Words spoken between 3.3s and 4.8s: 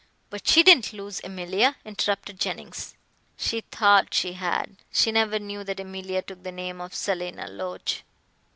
"She thought she had.